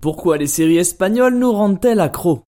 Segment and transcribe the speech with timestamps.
[0.00, 2.40] Pourquoi les séries espagnoles nous rendent-elles accros?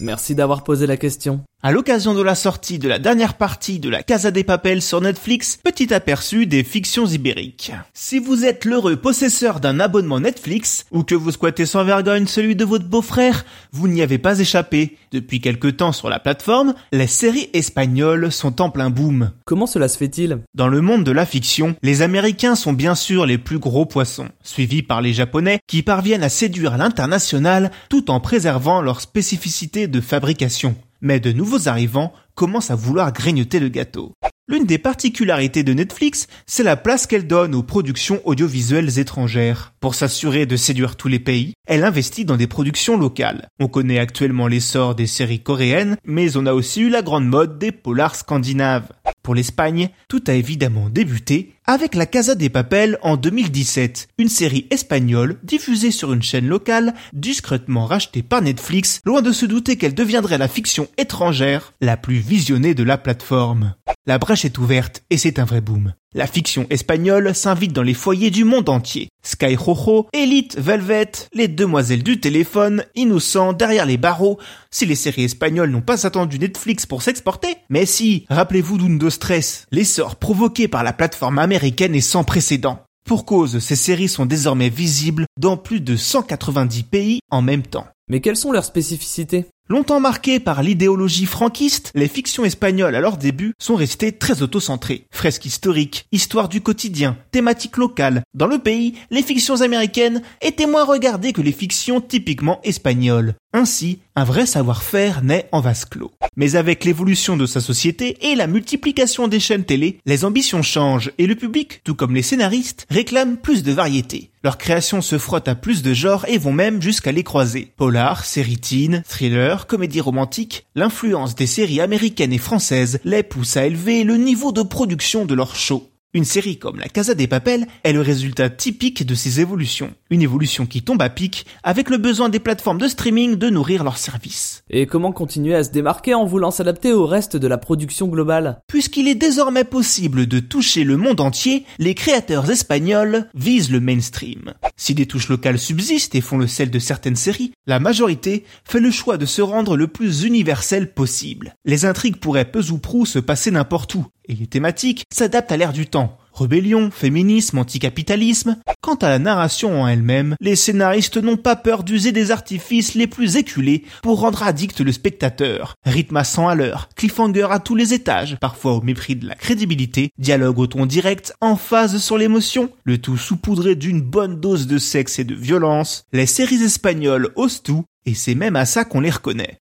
[0.00, 1.44] Merci d'avoir posé la question.
[1.66, 5.00] À l'occasion de la sortie de la dernière partie de la Casa des Papel sur
[5.00, 7.72] Netflix, petit aperçu des fictions ibériques.
[7.94, 12.54] Si vous êtes l'heureux possesseur d'un abonnement Netflix, ou que vous squattez sans vergogne celui
[12.54, 14.98] de votre beau-frère, vous n'y avez pas échappé.
[15.10, 19.30] Depuis quelque temps sur la plateforme, les séries espagnoles sont en plein boom.
[19.46, 20.40] Comment cela se fait-il?
[20.54, 24.28] Dans le monde de la fiction, les Américains sont bien sûr les plus gros poissons,
[24.42, 30.02] suivis par les Japonais qui parviennent à séduire l'international tout en préservant leur spécificité de
[30.02, 34.12] fabrication mais de nouveaux arrivants commencent à vouloir grignoter le gâteau.
[34.46, 39.72] L'une des particularités de Netflix, c'est la place qu'elle donne aux productions audiovisuelles étrangères.
[39.80, 43.48] Pour s'assurer de séduire tous les pays, elle investit dans des productions locales.
[43.58, 47.58] On connaît actuellement l'essor des séries coréennes, mais on a aussi eu la grande mode
[47.58, 48.88] des polars scandinaves.
[49.24, 54.66] Pour l'Espagne, tout a évidemment débuté avec La Casa des Papel en 2017, une série
[54.70, 59.94] espagnole diffusée sur une chaîne locale, discrètement rachetée par Netflix, loin de se douter qu'elle
[59.94, 63.74] deviendrait la fiction étrangère la plus visionnée de la plateforme.
[64.06, 65.94] La brèche est ouverte et c'est un vrai boom.
[66.12, 69.08] La fiction espagnole s'invite dans les foyers du monde entier.
[69.24, 74.38] Sky Jojo, Elite, Velvet, les demoiselles du téléphone, Innocent, derrière les barreaux.
[74.70, 79.64] Si les séries espagnoles n'ont pas attendu Netflix pour s'exporter, mais si, rappelez-vous d'Undo Stress,
[79.72, 82.84] l'essor provoqué par la plateforme américaine est sans précédent.
[83.06, 87.86] Pour cause, ces séries sont désormais visibles dans plus de 190 pays en même temps.
[88.10, 89.46] Mais quelles sont leurs spécificités?
[89.70, 95.06] Longtemps marquées par l'idéologie franquiste, les fictions espagnoles à leur début sont restées très autocentrées.
[95.10, 98.24] Fresques historiques, histoire du quotidien, thématiques locales.
[98.34, 103.36] Dans le pays, les fictions américaines étaient moins regardées que les fictions typiquement espagnoles.
[103.56, 106.10] Ainsi, un vrai savoir-faire naît en vase clos.
[106.34, 111.12] Mais avec l'évolution de sa société et la multiplication des chaînes télé, les ambitions changent
[111.18, 114.30] et le public, tout comme les scénaristes, réclament plus de variété.
[114.42, 117.70] Leurs créations se frottent à plus de genres et vont même jusqu'à les croiser.
[117.76, 123.66] Polar, série teen, thriller, comédie romantique, l'influence des séries américaines et françaises les pousse à
[123.66, 125.88] élever le niveau de production de leurs shows.
[126.16, 129.92] Une série comme La Casa des Papel est le résultat typique de ces évolutions.
[130.10, 133.82] Une évolution qui tombe à pic avec le besoin des plateformes de streaming de nourrir
[133.82, 134.62] leurs services.
[134.70, 138.60] Et comment continuer à se démarquer en voulant s'adapter au reste de la production globale?
[138.68, 144.54] Puisqu'il est désormais possible de toucher le monde entier, les créateurs espagnols visent le mainstream.
[144.76, 148.78] Si des touches locales subsistent et font le sel de certaines séries, la majorité fait
[148.78, 151.56] le choix de se rendre le plus universel possible.
[151.64, 155.56] Les intrigues pourraient peu ou prou se passer n'importe où, et les thématiques s'adaptent à
[155.56, 156.18] l'ère du temps.
[156.34, 158.56] Rébellion, féminisme, anticapitalisme.
[158.80, 163.06] Quant à la narration en elle-même, les scénaristes n'ont pas peur d'user des artifices les
[163.06, 165.76] plus éculés pour rendre addict le spectateur.
[165.84, 169.36] Rythme à 100 à l'heure, cliffhanger à tous les étages, parfois au mépris de la
[169.36, 174.66] crédibilité, dialogue au ton direct, en phase sur l'émotion, le tout saupoudré d'une bonne dose
[174.66, 176.04] de sexe et de violence.
[176.12, 179.58] Les séries espagnoles osent tout, et c'est même à ça qu'on les reconnaît.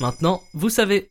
[0.00, 1.10] Maintenant, vous savez.